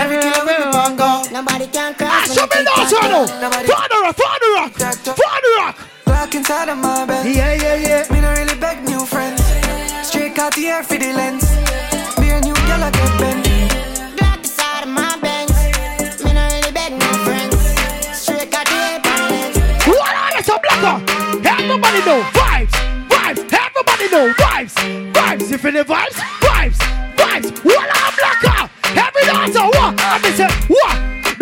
[0.00, 1.28] Every killer with me bongo.
[1.30, 2.34] Nobody can cross me.
[2.34, 3.26] show me dance right now.
[3.26, 5.76] Father rock, father rock, father rock.
[6.06, 7.26] Glock inside of my bed.
[7.26, 8.12] Yeah, yeah, yeah.
[8.12, 9.42] Me no really beg new friends.
[10.02, 11.44] Straight out the air for the lens.
[12.18, 13.44] Me and you girl I get bent.
[14.16, 15.52] Black side of my Benz.
[16.24, 17.60] Me no really beg no friends.
[18.16, 19.56] Straight got the ape on lens.
[19.84, 20.96] What are you, some blacker?
[21.44, 22.72] Everybody know vibes,
[23.12, 23.40] vibes.
[23.52, 24.74] Everybody know vibes,
[25.12, 25.52] vibes.
[25.52, 26.78] If any vibes, vibes,
[27.20, 27.64] vibes.
[27.64, 27.99] What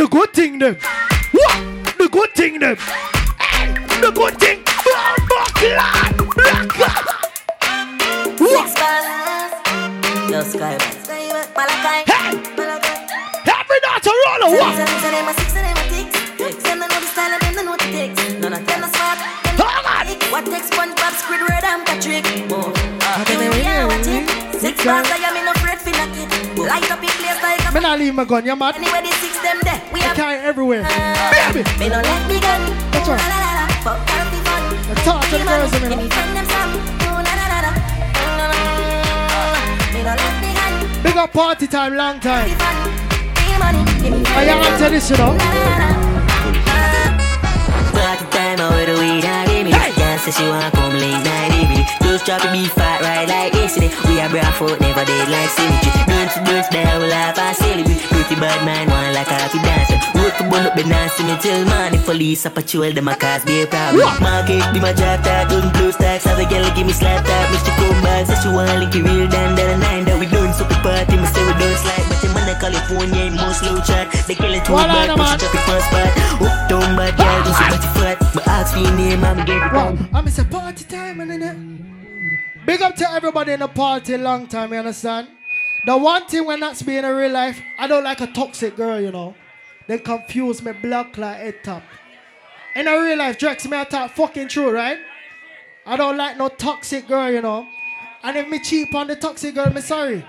[0.08, 0.74] The good thing, them.
[1.32, 1.98] What?
[1.98, 2.76] The good thing, them.
[3.36, 4.64] Hey, the good thing.
[5.60, 7.18] Black, blacker.
[8.40, 8.72] What?
[10.32, 10.78] Yo, Sky.
[11.12, 11.44] Hey, Yo,
[14.48, 14.76] what?
[14.78, 16.62] Them say them a six and them a ticks.
[16.62, 18.32] Them don't know the style and them don't know what it takes.
[18.40, 19.18] None of them not smart.
[19.44, 20.22] Them not quick.
[20.32, 22.24] What takes SpongeBob, Squidward, and Patrick?
[22.24, 24.24] Here we are, watch it.
[24.56, 26.58] Six bars, I am in no afraid for knock it.
[26.58, 26.97] Light up
[27.88, 28.74] in place like a Me not leave my gun, you mad?
[28.76, 29.80] Anyway, the six them there.
[29.92, 30.82] We I have carry it everywhere.
[30.84, 30.88] Uh,
[31.52, 31.64] Baby!
[31.78, 32.60] me no let me gun.
[32.92, 33.20] That's right.
[33.20, 33.66] La la la la.
[33.80, 34.62] Fuck can't be fun.
[34.88, 36.12] I talk to the girls a Give me minute.
[36.12, 36.72] friend them some.
[37.00, 37.24] Oh, oh
[39.94, 41.02] me gun.
[41.02, 42.48] Big up party time, long time.
[42.48, 42.58] Give
[43.48, 43.82] me money.
[44.02, 45.32] Give me I am them after this, you know.
[47.96, 50.92] Party time out with the weed and give me this girl say she wanna come
[50.94, 54.80] late night evening Just drop a beef fat right like yesterday We are bra foot
[54.80, 55.92] never dead like symmetry.
[56.08, 59.58] Dance to dance down we laugh and celebrate Pretty bad man one like a happy
[59.60, 59.98] dancer.
[60.18, 62.00] Work to burn up the dance me till morning.
[62.02, 64.08] Police a patrol them a cause be a problem.
[64.20, 67.44] Market be my job that don't blue stacks Have a girl give me slap that
[67.52, 67.72] Mr.
[67.76, 70.52] Come back say she wanna link it real down down the nine That we done
[70.52, 73.60] so the party me say we don't slide But the man in California ain't most
[73.60, 74.08] slow chat.
[74.26, 75.38] They kill it too Well, bad I know, push man.
[75.38, 76.10] it up the first spot
[76.48, 79.60] Up down bad girl do so much flat But ask for your name I'm get
[79.60, 79.72] it.
[79.72, 81.97] Wow, I'm a party time, and then
[82.68, 85.26] Big up to everybody in the party, long time, you understand?
[85.86, 89.00] The one thing when that's being in real life, I don't like a toxic girl,
[89.00, 89.34] you know.
[89.86, 91.82] They confuse me black like head top.
[92.76, 94.98] In a real life, Drex, me I talk fucking true, right?
[95.86, 97.66] I don't like no toxic girl, you know.
[98.22, 100.22] And if me cheap on the toxic girl, me sorry.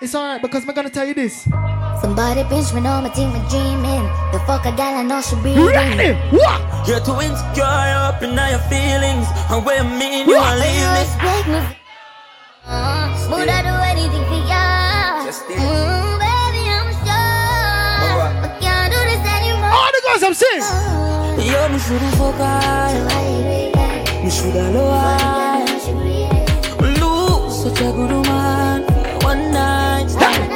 [0.00, 1.42] It's alright because me gonna tell you this.
[2.00, 4.04] Somebody pinch me, know me think me dreaming.
[4.32, 5.66] The fuck a gal I know she breathing.
[5.66, 6.14] Ready?
[6.34, 6.88] What?
[6.88, 10.40] You're too insecure up in all your feelings And what you mean you What?
[10.40, 11.81] wanna leave me Respect me.
[13.32, 14.64] Would I do anything for ya?
[15.48, 18.28] Mm, baby, I'm sure.
[18.44, 19.72] I can't do this anymore.
[19.72, 20.64] All the girls I'm seeing.
[21.52, 22.92] Yo, me shouldn't fuck her
[24.22, 25.76] Me shoulda love her
[27.00, 30.52] Lose such a good woman for One night stand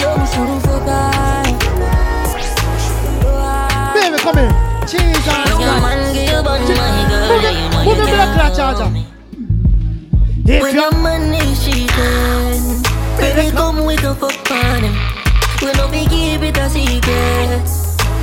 [0.00, 1.42] Yo, me shouldn't fuck her
[3.94, 4.52] Baby, come here.
[4.86, 8.34] Jesus When your man give you my girl, Move you know it, you move it,
[8.34, 8.88] black charger.
[10.46, 10.93] If you your
[14.18, 14.96] come with a fuck on him
[15.62, 17.66] We no be keep it a secret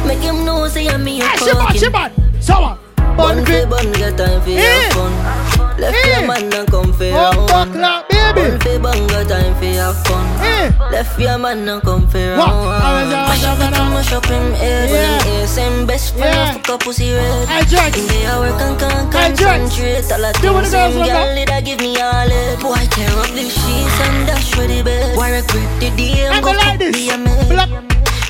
[0.06, 2.12] Make him know say I'm me a Hey, she bad, fucking she bad.
[2.44, 2.78] Sour.
[3.18, 4.56] Bun fi bun, get time for Eh.
[4.56, 8.50] your fun Left your man and come for your fuck own like baby.
[8.52, 10.72] Bun fi bun, get time for your fun Eh.
[10.92, 13.68] Left your man and come for your own I was- I was- Mash up I
[13.68, 15.18] it and mash up him head Yeah.
[15.26, 16.52] When him best friend Yeah.
[16.54, 17.98] fuck up pussy red Hey, Jax.
[17.98, 21.36] In the hour can can concentrate All the things the girls him want girl now.
[21.36, 25.16] need give me all it Boy tear up the sheets and dash for the bed
[25.16, 26.92] Boy regret the day I and go like this.
[26.96, 27.70] be a man Black.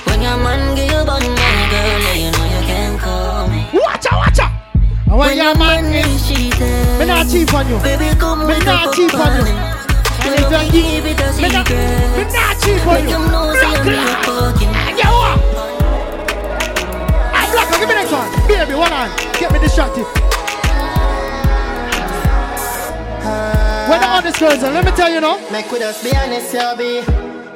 [0.07, 3.65] When your man give you bun money girl now you know you can call me
[3.73, 4.51] Watch out, watch out.
[5.07, 7.77] And when your man is, is cheating me not cheap on you.
[7.79, 9.80] Baby come Me not a cheap on you.
[10.53, 11.67] On him And You you it a me not,
[12.87, 13.15] on Make you.
[13.15, 14.27] him know say I'm me Black.
[15.11, 15.39] what?
[17.33, 18.29] Hey, Black, give me next one.
[18.47, 19.09] Baby, one on.
[19.39, 20.05] Get me distracted.
[23.89, 25.37] When the honest girls are, let me tell you now.
[25.51, 26.99] Make with us be honest, you be.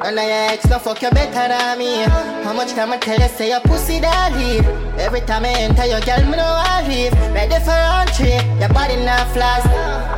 [0.04, 2.04] And I ex no fuck you better than me.
[2.44, 4.66] How much time I tell you say your pussy that leave?
[5.00, 7.14] Every time I enter your girl, me know I leave.
[7.34, 9.64] Ready for entry, your body not flash.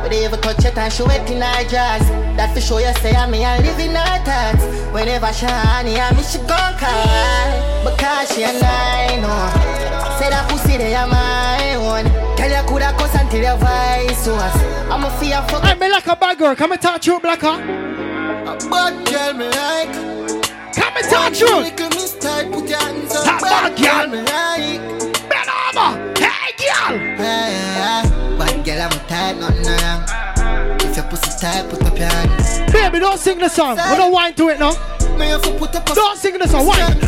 [0.02, 2.02] But they even touch it and show it in her dress.
[2.36, 4.64] That for sure you say I'm me and live in her thoughts.
[4.92, 7.82] Whenever she honey, I me she gon' cry.
[7.84, 9.34] Because she a nine, no.
[10.18, 12.04] Say that pussy they are my own.
[12.36, 14.56] Tell you coulda cuss until your voice was.
[14.90, 15.64] I'm a fear fuck.
[15.64, 16.54] Hey, me like a bad girl.
[16.56, 17.58] Come and talk to you, Blacka.
[18.70, 19.92] Bad girl me like
[20.74, 21.56] Come and talk to you.
[21.60, 24.06] Little miss tight, put your hands up That bad girl.
[24.08, 24.80] me like
[25.28, 26.18] Bend over.
[26.18, 26.98] Hey, girl.
[27.18, 32.06] Hey, hey, Bad girl I'm tight, nothing wrong If your pussy tight, put up your
[32.08, 33.76] hands Baby, don't sing the song.
[33.76, 34.72] We don't whine to it now.
[35.16, 36.66] Me have put up a Don't sing the song.
[36.66, 37.00] Whine.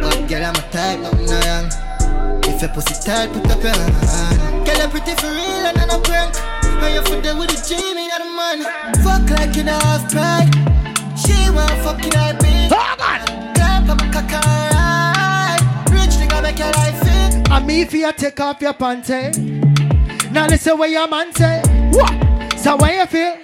[0.00, 4.78] Bad girl I'm tight, nothing wrong If your pussy tight, put up your hand Girl
[4.82, 6.34] you pretty for real and not a prank
[6.82, 8.64] And you for there with the G, me not a man
[9.04, 10.50] Fuck like you don't have pride
[11.16, 13.54] She want fucking I be Oh, God.
[13.54, 15.60] Clap up a cock alright
[15.92, 19.53] Rich nigga make your life fit And me for you take off your panty.
[20.34, 21.62] Now listen what your man say.
[21.92, 22.58] What?
[22.58, 23.36] So when you feel?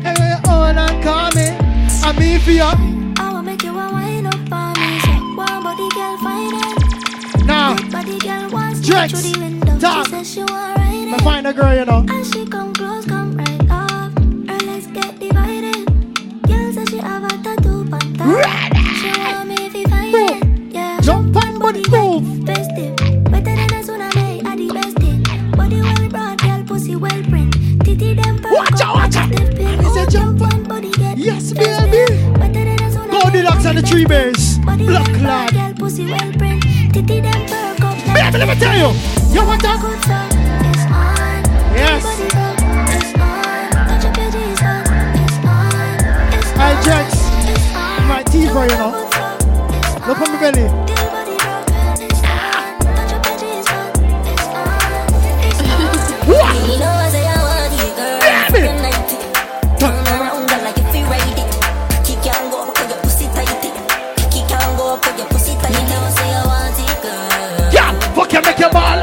[0.00, 1.48] Hey, hold and call me.
[2.06, 2.62] And me for you.
[2.62, 4.98] I will make you a wine up on me.
[5.00, 7.44] So one body girl find it.
[7.44, 9.78] Now, Big body girl wants to Drex, through the window.
[9.78, 10.06] talk.
[10.06, 11.20] She says she want ride it.
[11.20, 12.06] find a girl, you know.
[12.08, 14.12] And she come close, come right off.
[14.48, 15.84] Her legs get divided.
[16.48, 18.00] Girl says she have a tattoo top.
[19.00, 20.74] She want me if find it.
[20.74, 20.98] Yeah.
[21.02, 22.37] Jump on body move.
[28.16, 29.28] Watch out, watch out.
[29.32, 29.78] stiff pin.
[29.78, 31.68] He said Oh, jump on body get Yes, baby.
[31.68, 32.38] it.
[32.38, 34.58] Better than Goldilocks and the Three Bears.
[34.60, 35.52] Body Blood like clot.
[35.52, 36.62] bad girl, pussy well print.
[36.92, 38.90] Titty them perk up like Baby, let me tell you.
[39.34, 39.78] You want that?
[39.80, 40.32] Good fuck,
[40.64, 41.74] it's on.
[41.76, 42.02] Yes.
[42.04, 42.58] Body fuck,
[42.96, 43.70] it's on.
[43.88, 44.88] Touch your bitches fuck,
[45.20, 46.38] it's on.
[46.38, 46.84] It's Hey, on.
[46.84, 47.08] Jax.
[48.08, 48.92] My teeth are, you know.
[49.04, 50.32] It's Look on.
[50.32, 51.07] my belly.
[68.58, 68.98] Make your ball.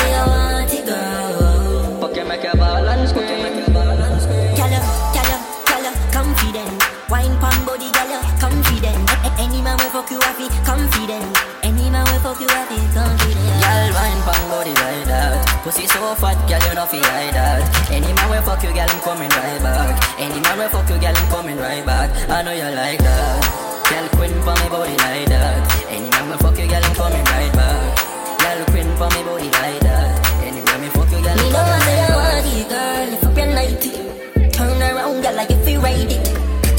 [5.85, 6.83] You, confident.
[7.09, 9.09] Wine pon body, gyal, confident.
[9.09, 11.37] A- a- Any man will fuck you happy, confident.
[11.63, 13.61] Any man will fuck you happy, confident.
[13.61, 15.45] Girl, wine pon body like that.
[15.63, 17.91] Pussy so fat, girl, you know fi hide that.
[17.91, 20.19] Any man will fuck you, girl, I'm coming right back.
[20.19, 22.09] Any man will fuck you, girl, I'm coming right back.
[22.29, 23.74] I know you like that.
[23.89, 25.61] Girl, queen for me body like that.
[25.89, 27.97] Any man fuck you, girl, I'm coming right back.
[28.41, 30.09] Girl, queen for me body like that.
[30.43, 32.43] Any man will fuck you, girl, Me I'm know I coming say I right back.
[32.43, 33.13] want it, girl.
[33.15, 36.25] If up your night, turn around, girl, like if you ride it.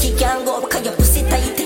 [0.01, 1.57] Kick and go because your pussy tight.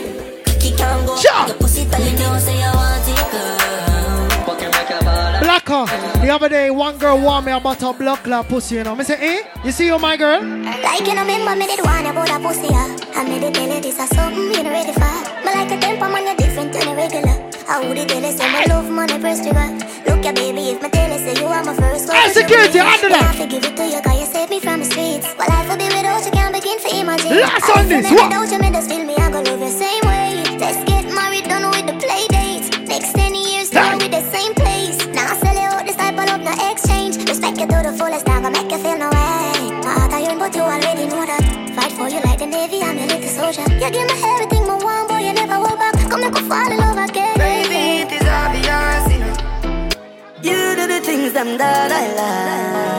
[0.61, 1.31] Kick and go Sure.
[1.31, 2.03] because your pussy tight.
[2.11, 4.45] You know I say I want it, girl.
[4.45, 6.21] Fuck you, make your ball and Blacka.
[6.21, 8.95] The other day, one girl warned me about her blood clot pussy, you know.
[8.95, 9.41] Me say, eh?
[9.65, 10.41] You see you, my girl?
[10.41, 12.95] Like you know, remember me did one about a pussy, yeah.
[13.15, 15.30] I made it tell you this is something you know ready for.
[15.51, 17.35] But like a temper man, you're different than a regular.
[17.67, 19.67] I would it tell you say my love money press trigger.
[20.07, 22.15] Look baby, if my tell you say you are my first love.
[22.15, 23.35] Hey, security, under that.
[23.35, 25.27] I it to you, cause you saved me from the streets.
[25.35, 27.35] Well, life will be without you, can't begin to imagine.
[27.35, 28.31] Last on this, what?
[28.31, 30.39] Without you, me just feel me, I go love you same way.
[30.55, 32.71] Let's get married, done with the play dates.
[32.87, 35.03] Next 10 years, with the same place.
[35.11, 37.27] Now I sell you out this type of love, no exchange.
[37.27, 39.83] Respect you to the fullest, I'm gonna make you feel no way.
[39.83, 41.43] My heart iron, but you already know that.
[41.75, 43.67] Fight for you like the Navy, I'm your little soldier.
[43.67, 44.07] You give
[51.43, 52.90] them that I like.